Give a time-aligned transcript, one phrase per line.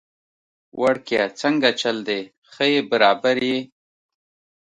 [0.81, 3.59] وړکیه څنګه چل دی، ښه يي برابر يي؟